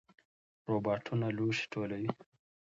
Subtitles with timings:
[0.69, 2.09] روباټونه لوښي ټولوي.